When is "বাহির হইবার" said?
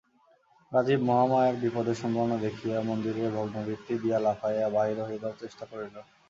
4.75-5.33